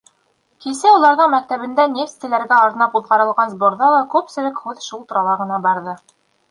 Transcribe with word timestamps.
Кисә 0.65 0.93
уларҙың 0.99 1.29
мәктәбендә 1.33 1.85
нефтселәргә 1.97 2.59
арнап 2.71 2.99
уҙғарылған 3.01 3.55
сборҙа 3.55 3.95
ла 3.99 4.03
күпселек 4.17 4.67
һүҙ 4.67 4.85
шул 4.91 5.07
турала 5.13 5.41
ғына 5.45 5.67
барҙы. 5.71 6.01